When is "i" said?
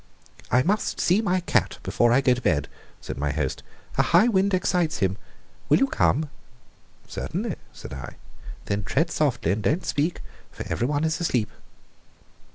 0.49-0.63, 2.11-2.21, 7.93-8.15